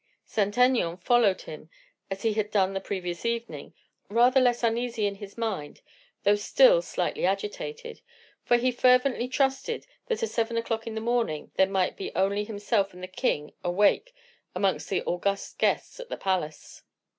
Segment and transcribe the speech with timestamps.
[0.25, 1.69] Saint Aignan followed him
[2.09, 3.75] as he had done the previous evening,
[4.09, 5.81] rather less uneasy in his mind,
[6.23, 8.01] though still slightly agitated,
[8.43, 12.43] for he fervently trusted that at seven o'clock in the morning there might be only
[12.43, 14.11] himself and the king awake
[14.55, 16.81] amongst the august guests at the palace.